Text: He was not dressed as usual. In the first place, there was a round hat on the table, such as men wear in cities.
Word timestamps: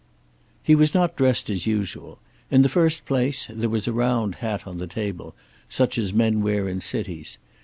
He 0.63 0.73
was 0.73 0.95
not 0.95 1.15
dressed 1.15 1.47
as 1.51 1.67
usual. 1.67 2.17
In 2.49 2.63
the 2.63 2.69
first 2.69 3.05
place, 3.05 3.45
there 3.51 3.69
was 3.69 3.87
a 3.87 3.93
round 3.93 4.33
hat 4.41 4.65
on 4.65 4.79
the 4.79 4.87
table, 4.87 5.35
such 5.69 5.95
as 5.99 6.11
men 6.11 6.41
wear 6.41 6.67
in 6.67 6.79
cities. 6.81 7.37